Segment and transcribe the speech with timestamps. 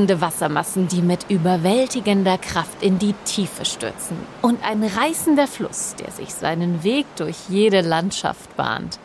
[0.00, 4.16] Tosende Wassermassen, die mit überwältigender Kraft in die Tiefe stürzen.
[4.40, 8.98] Und ein reißender Fluss, der sich seinen Weg durch jede Landschaft bahnt.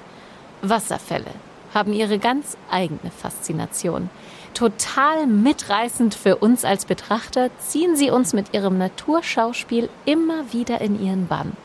[0.61, 1.31] Wasserfälle
[1.73, 4.09] haben ihre ganz eigene Faszination.
[4.53, 11.03] Total mitreißend für uns als Betrachter ziehen sie uns mit ihrem Naturschauspiel immer wieder in
[11.03, 11.57] ihren Bann.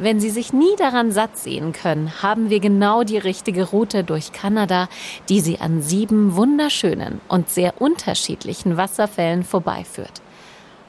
[0.00, 4.30] Wenn Sie sich nie daran satt sehen können, haben wir genau die richtige Route durch
[4.32, 4.88] Kanada,
[5.28, 10.22] die Sie an sieben wunderschönen und sehr unterschiedlichen Wasserfällen vorbeiführt.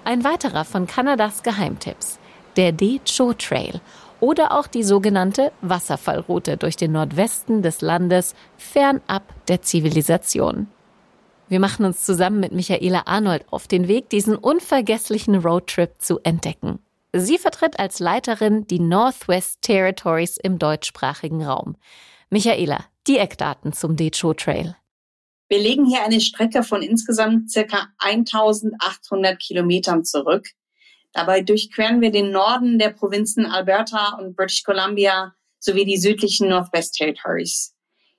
[0.03, 2.19] Ein weiterer von Kanadas Geheimtipps,
[2.55, 3.81] der Decho Trail
[4.19, 10.67] oder auch die sogenannte Wasserfallroute durch den Nordwesten des Landes fernab der Zivilisation.
[11.47, 16.77] Wir machen uns zusammen mit Michaela Arnold auf den Weg, diesen unvergesslichen Roadtrip zu entdecken.
[17.15, 21.75] Sie vertritt als Leiterin die Northwest Territories im deutschsprachigen Raum.
[22.29, 24.75] Michaela, die Eckdaten zum Decho Trail.
[25.47, 30.45] Wir legen hier eine Strecke von insgesamt circa 1800 Kilometern zurück.
[31.11, 36.93] Dabei durchqueren wir den Norden der Provinzen Alberta und British Columbia sowie die südlichen Northwest
[36.93, 37.75] Territories.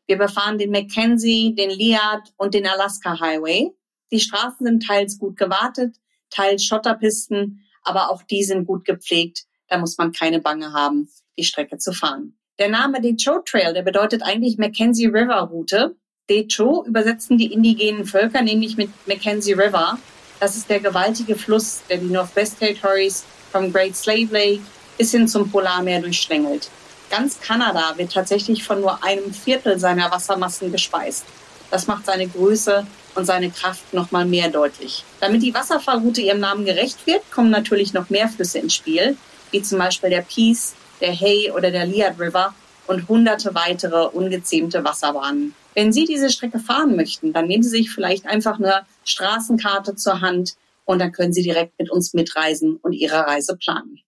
[0.08, 3.70] Wir befahren den Mackenzie, den Liard und den Alaska Highway.
[4.10, 5.94] Die Straßen sind teils gut gewartet,
[6.30, 9.44] teils Schotterpisten aber auch die sind gut gepflegt.
[9.68, 12.38] Da muss man keine Bange haben, die Strecke zu fahren.
[12.60, 15.96] Der Name Decho Trail, der bedeutet eigentlich Mackenzie River Route.
[16.28, 19.98] Decho übersetzen die indigenen Völker nämlich mit Mackenzie River.
[20.38, 24.62] Das ist der gewaltige Fluss, der die Northwest Territories vom Great Slave Lake
[24.96, 26.70] bis hin zum Polarmeer durchschlängelt.
[27.10, 31.24] Ganz Kanada wird tatsächlich von nur einem Viertel seiner Wassermassen gespeist.
[31.70, 35.04] Das macht seine Größe und seine Kraft noch mal mehr deutlich.
[35.20, 39.16] Damit die Wasserfallroute ihrem Namen gerecht wird, kommen natürlich noch mehr Flüsse ins Spiel,
[39.50, 42.54] wie zum Beispiel der Peace, der Hay oder der Liard River
[42.86, 45.54] und hunderte weitere ungezähmte Wasserbahnen.
[45.74, 50.20] Wenn Sie diese Strecke fahren möchten, dann nehmen Sie sich vielleicht einfach eine Straßenkarte zur
[50.20, 50.54] Hand
[50.84, 54.00] und dann können Sie direkt mit uns mitreisen und Ihre Reise planen.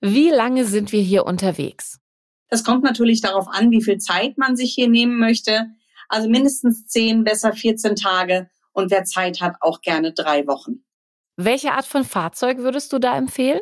[0.00, 1.98] Wie lange sind wir hier unterwegs?
[2.48, 5.66] Das kommt natürlich darauf an, wie viel Zeit man sich hier nehmen möchte.
[6.10, 10.84] Also mindestens 10, besser 14 Tage und wer Zeit hat, auch gerne drei Wochen.
[11.36, 13.60] Welche Art von Fahrzeug würdest du da empfehlen?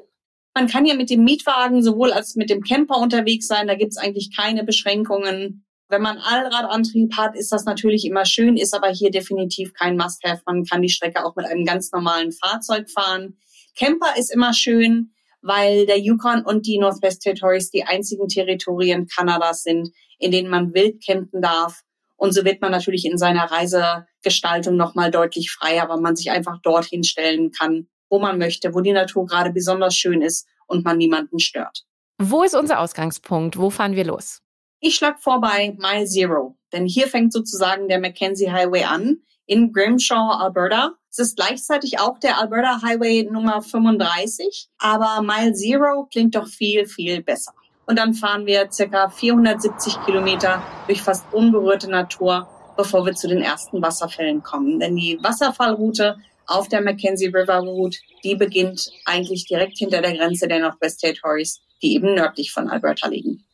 [0.54, 3.68] Man kann ja mit dem Mietwagen sowohl als mit dem Camper unterwegs sein.
[3.68, 5.66] Da gibt's eigentlich keine Beschränkungen.
[5.90, 10.42] Wenn man Allradantrieb hat, ist das natürlich immer schön, ist aber hier definitiv kein Must-Have.
[10.46, 13.36] Man kann die Strecke auch mit einem ganz normalen Fahrzeug fahren.
[13.76, 19.64] Camper ist immer schön, weil der Yukon und die Northwest Territories die einzigen Territorien Kanadas
[19.64, 21.84] sind, in denen man wild campen darf
[22.18, 26.60] und so wird man natürlich in seiner Reisegestaltung nochmal deutlich freier, weil man sich einfach
[26.62, 30.98] dorthin stellen kann, wo man möchte, wo die Natur gerade besonders schön ist und man
[30.98, 31.84] niemanden stört.
[32.20, 33.56] Wo ist unser Ausgangspunkt?
[33.56, 34.42] Wo fahren wir los?
[34.80, 40.32] Ich schlag vorbei Mile Zero, denn hier fängt sozusagen der Mackenzie Highway an in Grimshaw,
[40.40, 40.94] Alberta.
[41.10, 46.86] Es ist gleichzeitig auch der Alberta Highway Nummer 35, aber Mile Zero klingt doch viel,
[46.86, 47.52] viel besser.
[47.88, 53.40] Und dann fahren wir circa 470 Kilometer durch fast unberührte Natur, bevor wir zu den
[53.40, 54.78] ersten Wasserfällen kommen.
[54.78, 60.48] Denn die Wasserfallroute auf der Mackenzie River Route, die beginnt eigentlich direkt hinter der Grenze
[60.48, 63.46] der Northwest Territories, die eben nördlich von Alberta liegen.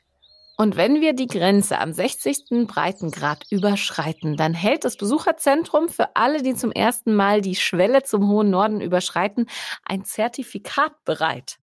[0.56, 2.66] Und wenn wir die Grenze am 60.
[2.66, 8.28] Breitengrad überschreiten, dann hält das Besucherzentrum für alle, die zum ersten Mal die Schwelle zum
[8.28, 9.46] hohen Norden überschreiten,
[9.84, 11.58] ein Zertifikat bereit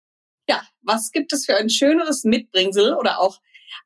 [0.51, 3.39] ja, was gibt es für ein schöneres Mitbringsel oder auch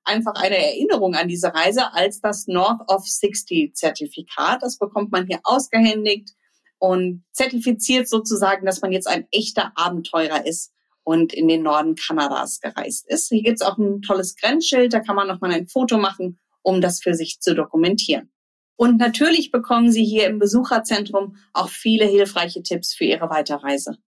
[0.04, 4.64] einfach eine Erinnerung an diese Reise als das North of 60 Zertifikat.
[4.64, 6.32] Das bekommt man hier ausgehändigt
[6.80, 10.74] und zertifiziert sozusagen, dass man jetzt ein echter Abenteurer ist
[11.04, 13.28] und in den Norden Kanadas gereist ist.
[13.30, 16.82] Hier gibt es auch ein tolles Grenzschild, da kann man nochmal ein Foto machen, um
[16.82, 18.32] das für sich zu dokumentieren.
[18.76, 24.00] Und natürlich bekommen Sie hier im Besucherzentrum auch viele hilfreiche Tipps für Ihre Weiterreise.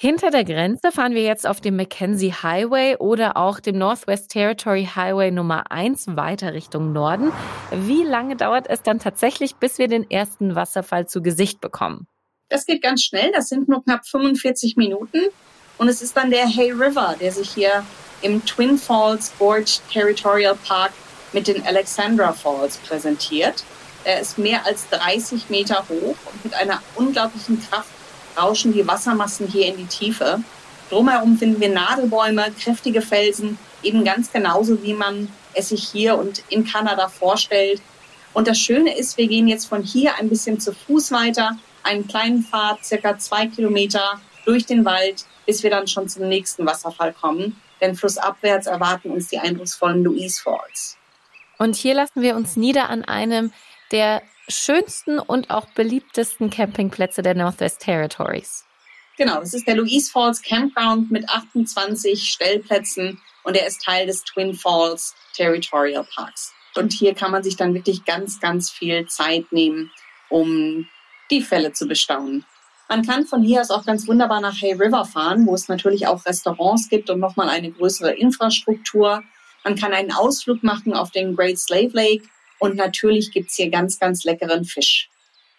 [0.00, 4.88] Hinter der Grenze fahren wir jetzt auf dem Mackenzie Highway oder auch dem Northwest Territory
[4.94, 7.32] Highway Nummer 1 weiter Richtung Norden.
[7.72, 12.06] Wie lange dauert es dann tatsächlich, bis wir den ersten Wasserfall zu Gesicht bekommen?
[12.48, 13.32] Das geht ganz schnell.
[13.32, 15.18] Das sind nur knapp 45 Minuten.
[15.78, 17.84] Und es ist dann der Hay River, der sich hier
[18.22, 20.92] im Twin Falls Gorge Territorial Park
[21.32, 23.64] mit den Alexandra Falls präsentiert.
[24.04, 27.97] Er ist mehr als 30 Meter hoch und mit einer unglaublichen Kraft
[28.38, 30.40] rauschen die Wassermassen hier in die Tiefe.
[30.90, 36.42] Drumherum finden wir Nadelbäume, kräftige Felsen, eben ganz genauso, wie man es sich hier und
[36.48, 37.82] in Kanada vorstellt.
[38.32, 42.06] Und das Schöne ist, wir gehen jetzt von hier ein bisschen zu Fuß weiter, einen
[42.06, 47.12] kleinen Pfad, circa zwei Kilometer durch den Wald, bis wir dann schon zum nächsten Wasserfall
[47.12, 47.60] kommen.
[47.80, 50.96] Denn flussabwärts erwarten uns die eindrucksvollen Louise Falls.
[51.58, 53.52] Und hier lassen wir uns nieder an einem
[53.90, 58.64] der schönsten und auch beliebtesten Campingplätze der Northwest Territories.
[59.16, 64.22] Genau, es ist der Louise Falls Campground mit 28 Stellplätzen und er ist Teil des
[64.24, 66.52] Twin Falls Territorial Parks.
[66.76, 69.90] Und hier kann man sich dann wirklich ganz, ganz viel Zeit nehmen,
[70.28, 70.88] um
[71.30, 72.44] die Fälle zu bestaunen.
[72.88, 76.06] Man kann von hier aus auch ganz wunderbar nach Hay River fahren, wo es natürlich
[76.06, 79.22] auch Restaurants gibt und nochmal eine größere Infrastruktur.
[79.64, 82.24] Man kann einen Ausflug machen auf den Great Slave Lake
[82.58, 85.08] und natürlich gibt's hier ganz, ganz leckeren Fisch.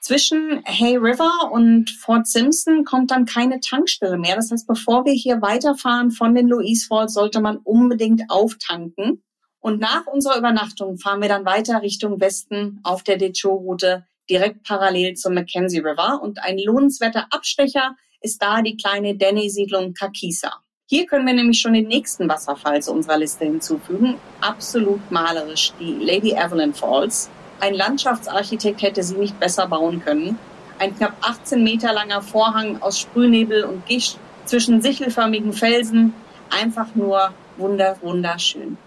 [0.01, 4.36] Zwischen Hay River und Fort Simpson kommt dann keine Tankstelle mehr.
[4.36, 9.24] Das heißt, bevor wir hier weiterfahren von den Louise Falls, sollte man unbedingt auftanken.
[9.60, 15.16] Und nach unserer Übernachtung fahren wir dann weiter Richtung Westen auf der Decho-Route direkt parallel
[15.16, 16.22] zum Mackenzie River.
[16.22, 20.62] Und ein lohnenswerter Abstecher ist da die kleine Denny-Siedlung Kakisa.
[20.91, 24.15] Hier können wir nämlich schon den nächsten Wasserfall zu unserer Liste hinzufügen.
[24.41, 27.30] Absolut malerisch, die Lady Evelyn Falls.
[27.59, 30.39] Ein Landschaftsarchitekt hätte sie nicht besser bauen können.
[30.80, 36.15] Ein knapp 18 Meter langer Vorhang aus Sprühnebel und Gischt zwischen sichelförmigen Felsen.
[36.50, 38.80] Einfach nur wunder, wunderschön.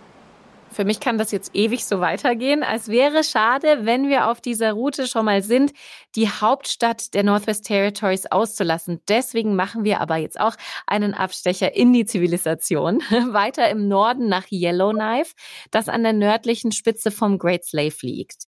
[0.73, 2.63] Für mich kann das jetzt ewig so weitergehen.
[2.63, 5.73] Es wäre schade, wenn wir auf dieser Route schon mal sind,
[6.17, 9.01] die Hauptstadt der Northwest Territories auszulassen.
[9.09, 13.01] Deswegen machen wir aber jetzt auch einen Abstecher in die Zivilisation.
[13.11, 15.35] Weiter im Norden nach Yellowknife,
[15.71, 18.45] das an der nördlichen Spitze vom Great Slave liegt.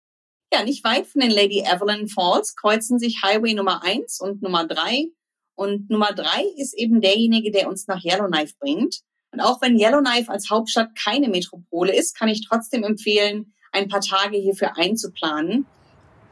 [0.52, 4.66] Ja, nicht weit von den Lady Evelyn Falls kreuzen sich Highway Nummer 1 und Nummer
[4.66, 5.08] 3.
[5.56, 9.00] Und Nummer 3 ist eben derjenige, der uns nach Yellowknife bringt.
[9.34, 14.00] Und auch wenn Yellowknife als Hauptstadt keine Metropole ist, kann ich trotzdem empfehlen, ein paar
[14.00, 15.66] Tage hierfür einzuplanen.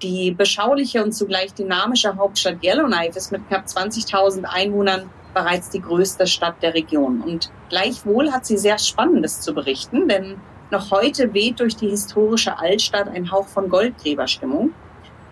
[0.02, 6.28] Die beschauliche und zugleich dynamische Hauptstadt Yellowknife ist mit knapp 20.000 Einwohnern bereits die größte
[6.28, 7.22] Stadt der Region.
[7.22, 10.40] Und gleichwohl hat sie sehr Spannendes zu berichten, denn
[10.70, 14.72] noch heute weht durch die historische Altstadt ein Hauch von Goldgräberstimmung.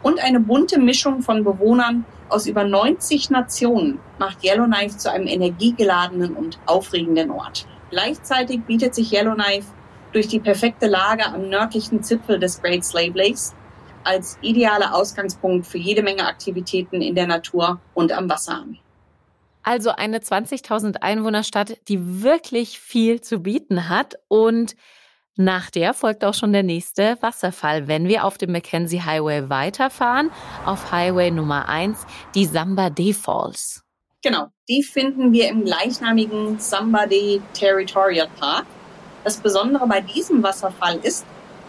[0.03, 6.35] Und eine bunte Mischung von Bewohnern aus über 90 Nationen macht Yellowknife zu einem energiegeladenen
[6.35, 7.67] und aufregenden Ort.
[7.91, 9.67] Gleichzeitig bietet sich Yellowknife
[10.13, 13.55] durch die perfekte Lage am nördlichen Zipfel des Great Slave Lakes
[14.05, 18.79] als idealer Ausgangspunkt für jede Menge Aktivitäten in der Natur und am Wasser an.
[19.63, 24.75] Also eine 20.000 Einwohnerstadt, die wirklich viel zu bieten hat und
[25.41, 30.31] nach der folgt auch schon der nächste Wasserfall, wenn wir auf dem Mackenzie Highway weiterfahren,
[30.67, 31.99] auf Highway Nummer 1,
[32.35, 33.83] die Samba Day Falls.
[34.23, 38.67] Genau, die finden wir im gleichnamigen Samba Day Territorial Park.
[39.25, 41.25] Das Besondere bei diesem Wasserfall ist,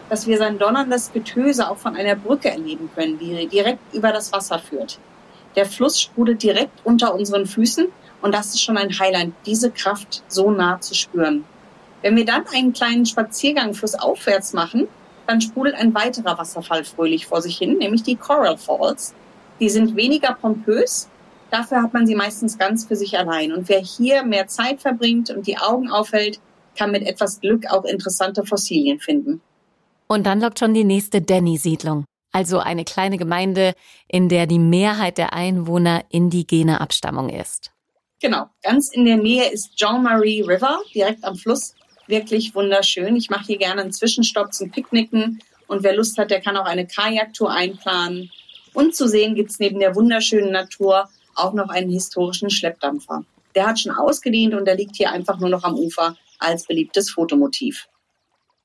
[0.09, 4.33] dass wir sein donnerndes Getöse auch von einer Brücke erleben können, die direkt über das
[4.33, 4.99] Wasser führt.
[5.55, 7.87] Der Fluss sprudelt direkt unter unseren Füßen
[8.21, 11.45] und das ist schon ein Highlight, diese Kraft so nah zu spüren.
[12.01, 14.87] Wenn wir dann einen kleinen Spaziergang fürs Aufwärts machen,
[15.27, 19.13] dann sprudelt ein weiterer Wasserfall fröhlich vor sich hin, nämlich die Coral Falls.
[19.59, 21.07] Die sind weniger pompös,
[21.51, 23.53] dafür hat man sie meistens ganz für sich allein.
[23.53, 26.39] Und wer hier mehr Zeit verbringt und die Augen aufhält,
[26.75, 29.41] kann mit etwas Glück auch interessante Fossilien finden.
[30.07, 32.05] Und dann lockt schon die nächste Denny-Siedlung.
[32.33, 33.73] Also eine kleine Gemeinde,
[34.07, 37.71] in der die Mehrheit der Einwohner indigene Abstammung ist.
[38.21, 38.45] Genau.
[38.63, 41.75] Ganz in der Nähe ist Jean Marie River, direkt am Fluss
[42.11, 43.15] wirklich wunderschön.
[43.15, 46.65] Ich mache hier gerne einen Zwischenstopp zum Picknicken und wer Lust hat, der kann auch
[46.65, 48.29] eine Kajaktour einplanen.
[48.73, 53.23] Und zu sehen gibt es neben der wunderschönen Natur auch noch einen historischen Schleppdampfer.
[53.55, 57.09] Der hat schon ausgedient und der liegt hier einfach nur noch am Ufer als beliebtes
[57.09, 57.87] Fotomotiv.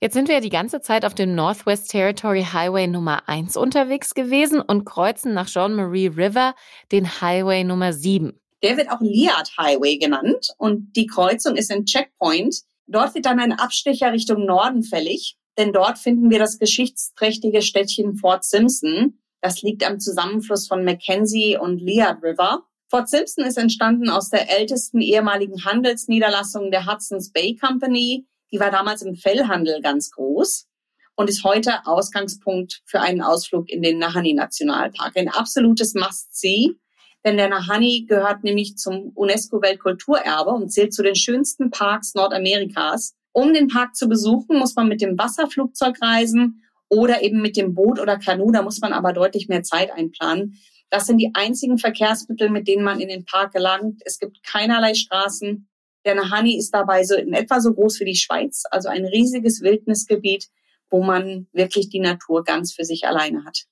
[0.00, 4.12] Jetzt sind wir ja die ganze Zeit auf dem Northwest Territory Highway Nummer 1 unterwegs
[4.12, 6.54] gewesen und kreuzen nach Jean Marie River
[6.92, 8.38] den Highway Nummer 7.
[8.62, 13.40] Der wird auch Liard Highway genannt und die Kreuzung ist ein Checkpoint, Dort wird dann
[13.40, 19.18] ein Abstecher Richtung Norden fällig, denn dort finden wir das geschichtsträchtige Städtchen Fort Simpson.
[19.40, 22.62] Das liegt am Zusammenfluss von Mackenzie und Liard River.
[22.88, 28.26] Fort Simpson ist entstanden aus der ältesten ehemaligen Handelsniederlassung der Hudson's Bay Company.
[28.52, 30.68] Die war damals im Fellhandel ganz groß
[31.16, 35.16] und ist heute Ausgangspunkt für einen Ausflug in den Nahani Nationalpark.
[35.16, 36.76] Ein absolutes Must-See
[37.24, 43.14] denn der Nahani gehört nämlich zum UNESCO-Weltkulturerbe und zählt zu den schönsten Parks Nordamerikas.
[43.32, 47.74] Um den Park zu besuchen, muss man mit dem Wasserflugzeug reisen oder eben mit dem
[47.74, 48.50] Boot oder Kanu.
[48.50, 50.58] Da muss man aber deutlich mehr Zeit einplanen.
[50.90, 54.02] Das sind die einzigen Verkehrsmittel, mit denen man in den Park gelangt.
[54.04, 55.68] Es gibt keinerlei Straßen.
[56.04, 59.60] Der Nahani ist dabei so in etwa so groß wie die Schweiz, also ein riesiges
[59.62, 60.48] Wildnisgebiet,
[60.88, 63.66] wo man wirklich die Natur ganz für sich alleine hat.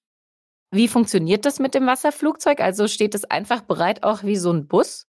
[0.71, 2.61] Wie funktioniert das mit dem Wasserflugzeug?
[2.61, 5.07] Also steht es einfach bereit auch wie so ein Bus?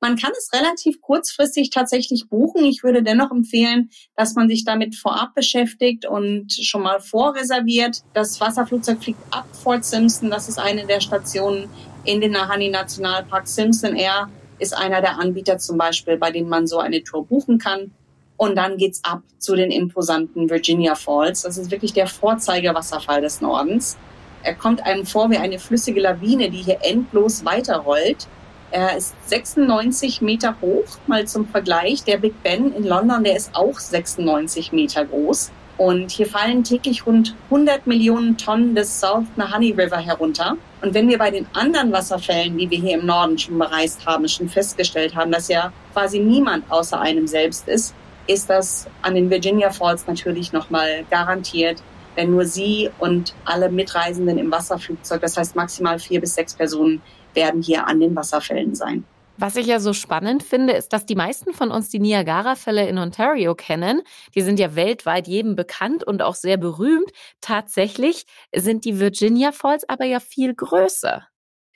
[0.00, 2.64] Man kann es relativ kurzfristig tatsächlich buchen.
[2.64, 8.02] Ich würde dennoch empfehlen, dass man sich damit vorab beschäftigt und schon mal vorreserviert.
[8.14, 10.30] Das Wasserflugzeug fliegt ab Fort Simpson.
[10.30, 11.68] Das ist eine der Stationen
[12.04, 13.48] in den Nahani Nationalpark.
[13.48, 17.58] Simpson Air ist einer der Anbieter zum Beispiel, bei denen man so eine Tour buchen
[17.58, 17.90] kann.
[18.36, 21.42] Und dann geht's ab zu den imposanten Virginia Falls.
[21.42, 23.98] Das ist wirklich der Vorzeigerwasserfall des Nordens.
[24.42, 28.26] Er kommt einem vor wie eine flüssige Lawine, die hier endlos weiterrollt.
[28.70, 32.04] Er ist 96 Meter hoch, mal zum Vergleich.
[32.04, 35.50] Der Big Ben in London, der ist auch 96 Meter groß.
[35.78, 40.56] Und hier fallen täglich rund 100 Millionen Tonnen des South Nahani River herunter.
[40.82, 44.28] Und wenn wir bei den anderen Wasserfällen, die wir hier im Norden schon bereist haben,
[44.28, 47.94] schon festgestellt haben, dass ja quasi niemand außer einem selbst ist,
[48.26, 51.80] ist das an den Virginia Falls natürlich nochmal garantiert.
[52.18, 57.00] Denn nur Sie und alle Mitreisenden im Wasserflugzeug, das heißt maximal vier bis sechs Personen,
[57.32, 59.04] werden hier an den Wasserfällen sein.
[59.36, 62.98] Was ich ja so spannend finde, ist, dass die meisten von uns die Niagara-Fälle in
[62.98, 64.02] Ontario kennen.
[64.34, 67.12] Die sind ja weltweit jedem bekannt und auch sehr berühmt.
[67.40, 71.24] Tatsächlich sind die Virginia Falls aber ja viel größer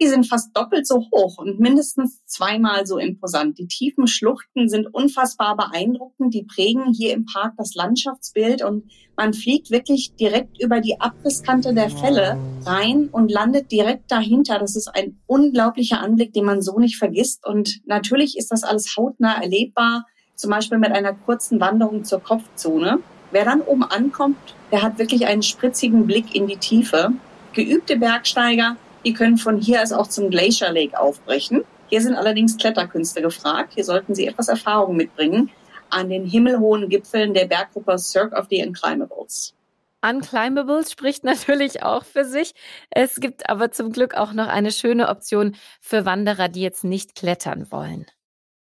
[0.02, 3.56] die sind fast doppelt so hoch und mindestens zweimal so imposant.
[3.58, 6.34] Die tiefen Schluchten sind unfassbar beeindruckend.
[6.34, 11.72] Die prägen hier im Park das Landschaftsbild und man fliegt wirklich direkt über die Abrisskante
[11.72, 14.58] der Fälle rein und landet direkt dahinter.
[14.58, 17.46] Das ist ein unglaublicher Anblick, den man so nicht vergisst.
[17.46, 22.98] Und natürlich ist das alles hautnah erlebbar, zum Beispiel mit einer kurzen Wanderung zur Kopfzone.
[23.30, 24.36] Wer dann oben ankommt,
[24.72, 27.12] der hat wirklich einen spritzigen Blick in die Tiefe.
[27.52, 31.64] Geübte Bergsteiger die können von hier aus auch zum Glacier Lake aufbrechen.
[31.88, 33.72] Hier sind allerdings Kletterkünste gefragt.
[33.74, 35.50] Hier sollten Sie etwas Erfahrung mitbringen
[35.92, 39.54] an den himmelhohen Gipfeln der Berggruppe Cirque of the Unclimbables.
[40.02, 42.54] Unclimbables spricht natürlich auch für sich.
[42.90, 47.14] Es gibt aber zum Glück auch noch eine schöne Option für Wanderer, die jetzt nicht
[47.14, 48.06] klettern wollen.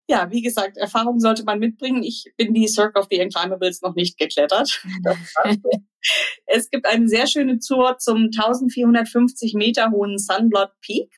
[0.10, 2.04] Ja, wie gesagt, Erfahrung sollte man mitbringen.
[2.04, 4.84] Ich bin die Cirque of the Unclimbables noch nicht geklettert.
[6.46, 11.10] es gibt eine sehr schöne Tour zum 1450 Meter hohen Sunblot Peak.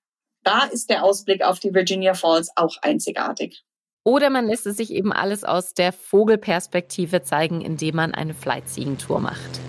[0.43, 3.63] Da ist der Ausblick auf die Virginia Falls auch einzigartig.
[4.03, 9.19] Oder man lässt es sich eben alles aus der Vogelperspektive zeigen, indem man eine Flightseeing-Tour
[9.19, 9.59] macht.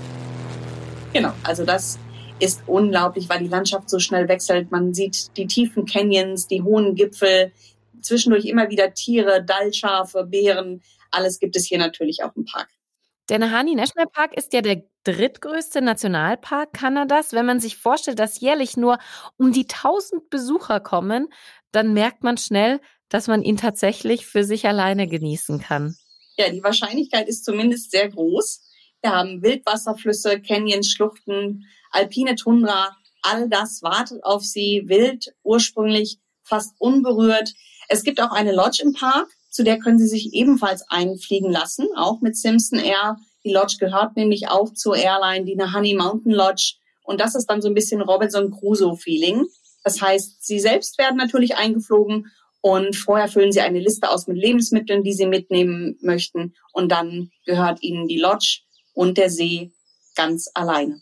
[1.15, 1.99] Genau, also das
[2.39, 4.71] ist unglaublich, weil die Landschaft so schnell wechselt.
[4.71, 7.53] Man sieht die tiefen Canyons, die hohen Gipfel,
[8.07, 10.83] zwischendurch immer wieder Tiere, Dallschafe, Bären.
[11.11, 12.69] Alles gibt es hier natürlich auch im Park.
[13.29, 17.33] Der Nahani National Park ist ja der drittgrößte Nationalpark Kanadas.
[17.33, 18.99] Wenn man sich vorstellt, dass jährlich nur
[19.37, 21.29] um die 1000 Besucher kommen,
[21.73, 25.97] dann merkt man schnell, dass man ihn tatsächlich für sich alleine genießen kann.
[26.37, 28.61] Ja, die Wahrscheinlichkeit ist zumindest sehr groß.
[29.03, 32.97] Wir haben Wildwasserflüsse, Canyons, Schluchten, alpine Tundra.
[33.23, 37.53] All das wartet auf Sie, wild, ursprünglich, fast unberührt.
[37.89, 41.87] Es gibt auch eine Lodge im Park, zu der können Sie sich ebenfalls einfliegen lassen,
[41.97, 43.17] auch mit Simpson Air.
[43.45, 46.75] Die Lodge gehört nämlich auch zur Airline, die Honey Mountain Lodge.
[47.05, 49.47] Und das ist dann so ein bisschen Robinson Crusoe-Feeling.
[49.83, 52.27] Das heißt, Sie selbst werden natürlich eingeflogen
[52.61, 56.55] und vorher füllen Sie eine Liste aus mit Lebensmitteln, die Sie mitnehmen möchten.
[56.73, 58.63] Und dann gehört Ihnen die Lodge
[58.93, 59.73] und der See
[60.17, 61.01] ganz alleine.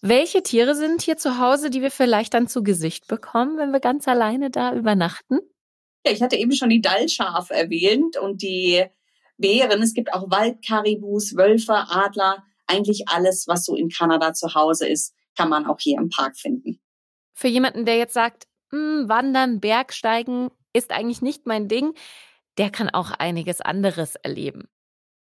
[0.00, 3.80] Welche Tiere sind hier zu Hause, die wir vielleicht dann zu Gesicht bekommen, wenn wir
[3.80, 5.38] ganz alleine da übernachten?
[6.04, 8.84] Ja, ich hatte eben schon die Dallschafe erwähnt und die
[9.38, 9.82] Bären.
[9.82, 12.44] Es gibt auch Waldkaribus, Wölfe, Adler.
[12.66, 16.36] Eigentlich alles, was so in Kanada zu Hause ist, kann man auch hier im Park
[16.36, 16.80] finden.
[17.34, 21.94] Für jemanden, der jetzt sagt, hm, Wandern, Bergsteigen ist eigentlich nicht mein Ding,
[22.58, 24.68] der kann auch einiges anderes erleben.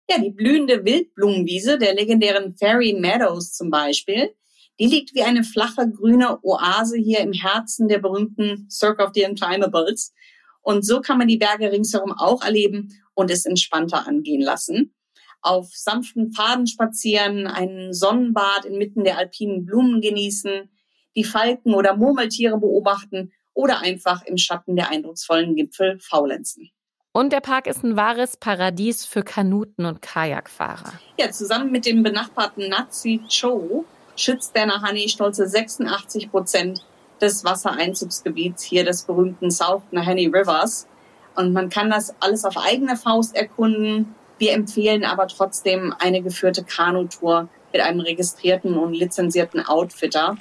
[0.09, 4.35] Ja, die blühende Wildblumenwiese der legendären Fairy Meadows zum Beispiel,
[4.79, 9.25] die liegt wie eine flache grüne Oase hier im Herzen der berühmten Cirque of the
[9.25, 10.13] Unclimables.
[10.61, 14.93] Und so kann man die Berge ringsherum auch erleben und es entspannter angehen lassen.
[15.41, 20.69] Auf sanften Pfaden spazieren, einen Sonnenbad inmitten der alpinen Blumen genießen,
[21.15, 26.69] die Falken oder Murmeltiere beobachten oder einfach im Schatten der eindrucksvollen Gipfel faulenzen.
[27.13, 30.93] Und der Park ist ein wahres Paradies für Kanuten- und Kajakfahrer.
[31.19, 33.83] Ja, zusammen mit dem benachbarten Nazi Cho
[34.15, 36.85] schützt der Nahani stolze 86 Prozent
[37.21, 40.87] des Wassereinzugsgebiets hier des berühmten South Nahanni Rivers.
[41.35, 44.15] Und man kann das alles auf eigene Faust erkunden.
[44.37, 50.35] Wir empfehlen aber trotzdem eine geführte Kanutour mit einem registrierten und lizenzierten Outfitter.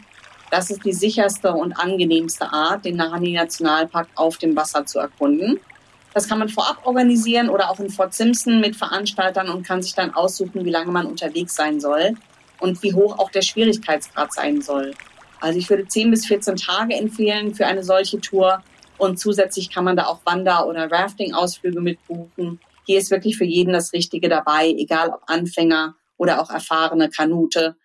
[0.51, 5.61] Das ist die sicherste und angenehmste Art, den Nahani Nationalpark auf dem Wasser zu erkunden.
[6.13, 9.95] Das kann man vorab organisieren oder auch in Fort Simpson mit Veranstaltern und kann sich
[9.95, 12.15] dann aussuchen, wie lange man unterwegs sein soll
[12.59, 14.93] und wie hoch auch der Schwierigkeitsgrad sein soll.
[15.41, 18.63] Also ich würde 10 bis 14 Tage empfehlen für eine solche Tour.
[18.99, 22.61] Und zusätzlich kann man da auch Wander- oder Rafting-Ausflüge mitbuchen.
[22.85, 27.77] Hier ist wirklich für jeden das Richtige dabei, egal ob Anfänger oder auch erfahrene Kanute.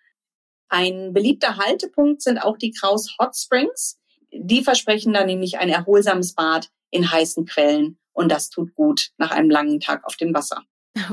[0.68, 3.98] Ein beliebter Haltepunkt sind auch die Kraus Hot Springs.
[4.32, 9.30] Die versprechen da nämlich ein erholsames Bad in heißen Quellen und das tut gut nach
[9.30, 10.62] einem langen Tag auf dem Wasser.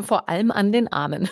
[0.01, 1.29] Vor allem an den Armen.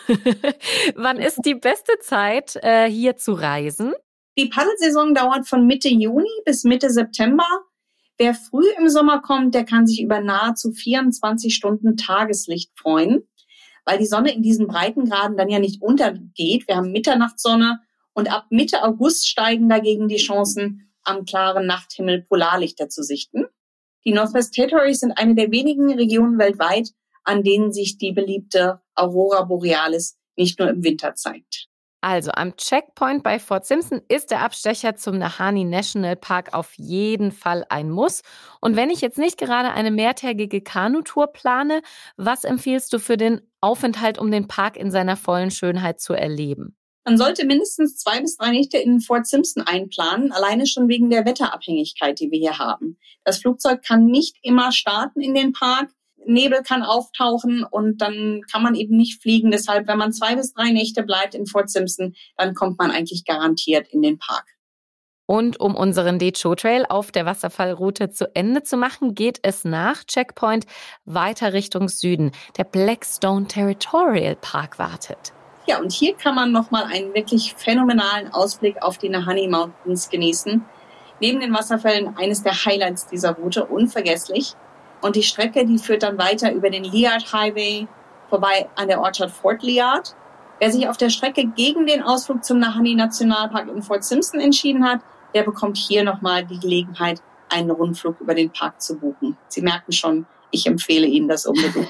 [0.96, 3.94] Wann ist die beste Zeit, äh, hier zu reisen?
[4.38, 7.46] Die Paddelsaison dauert von Mitte Juni bis Mitte September.
[8.18, 13.28] Wer früh im Sommer kommt, der kann sich über nahezu 24 Stunden Tageslicht freuen,
[13.84, 16.66] weil die Sonne in diesen Breitengraden dann ja nicht untergeht.
[16.68, 17.80] Wir haben Mitternachtssonne
[18.14, 23.46] und ab Mitte August steigen dagegen die Chancen, am klaren Nachthimmel Polarlichter zu sichten.
[24.06, 26.92] Die Northwest Territories sind eine der wenigen Regionen weltweit,
[27.24, 31.71] an denen sich die beliebte Aurora Borealis nicht nur im Winter zeigt.
[32.02, 37.32] Also am Checkpoint bei Fort Simpson ist der Abstecher zum Nahani National Park auf jeden
[37.32, 38.24] Fall ein Muss.
[38.60, 41.84] Und wenn ich jetzt nicht gerade eine mehrtägige Kanutour plane,
[42.18, 46.76] was empfiehlst du für den Aufenthalt, um den Park in seiner vollen Schönheit zu erleben?
[47.04, 51.26] Man sollte mindestens zwei bis drei Nächte in Fort Simpson einplanen, alleine schon wegen der
[51.26, 52.98] Wetterabhängigkeit, die wir hier haben.
[53.24, 55.90] Das Flugzeug kann nicht immer starten in den Park.
[56.26, 59.52] Nebel kann auftauchen und dann kann man eben nicht fliegen.
[59.52, 63.26] Deshalb, wenn man zwei bis drei Nächte bleibt in Fort Simpson, dann kommt man eigentlich
[63.26, 64.46] garantiert in den Park.
[65.32, 70.04] Und um unseren Decho Trail auf der Wasserfallroute zu Ende zu machen, geht es nach
[70.04, 70.66] Checkpoint
[71.06, 72.32] weiter Richtung Süden.
[72.58, 75.32] Der Blackstone Territorial Park wartet.
[75.68, 80.66] Ja, und hier kann man nochmal einen wirklich phänomenalen Ausblick auf die Nahani Mountains genießen.
[81.22, 84.56] Neben den Wasserfällen eines der Highlights dieser Route, unvergesslich.
[85.02, 87.88] Und die Strecke, die führt dann weiter über den Liard Highway
[88.30, 90.16] vorbei an der Ortschaft Fort Liard.
[90.60, 94.88] Wer sich auf der Strecke gegen den Ausflug zum Nahani Nationalpark in Fort Simpson entschieden
[94.88, 95.02] hat,
[95.34, 99.38] der bekommt hier nochmal die Gelegenheit, einen Rundflug über den Park zu buchen.
[99.48, 101.90] Sie merken schon, ich empfehle Ihnen das unbedingt.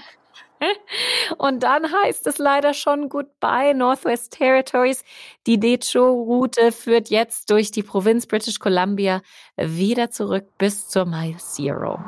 [1.38, 5.04] Und dann heißt es leider schon Goodbye Northwest Territories.
[5.48, 9.22] Die Decho-Route führt jetzt durch die Provinz British Columbia
[9.58, 12.00] wieder zurück bis zur Mile Zero.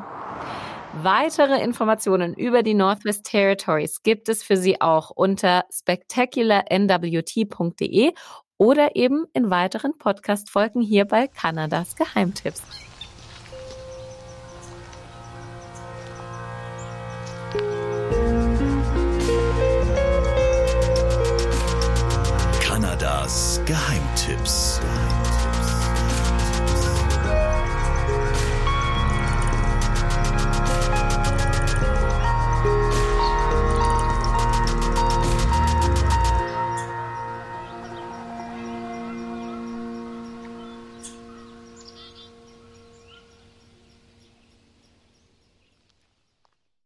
[1.01, 8.13] Weitere Informationen über die Northwest Territories gibt es für Sie auch unter spectacularnwt.de
[8.59, 12.61] oder eben in weiteren Podcast-Folgen hier bei Kanadas Geheimtipps.